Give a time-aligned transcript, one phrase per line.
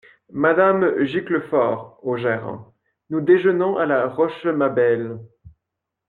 [0.33, 2.73] Madame Giclefort, au gérant.—
[3.11, 5.19] Nous déjeunons à la Rochemabelle.